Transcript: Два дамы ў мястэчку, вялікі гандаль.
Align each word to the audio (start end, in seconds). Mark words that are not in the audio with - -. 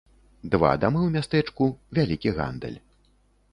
Два 0.55 0.71
дамы 0.83 0.99
ў 1.03 1.09
мястэчку, 1.17 1.69
вялікі 1.99 2.35
гандаль. 2.41 2.79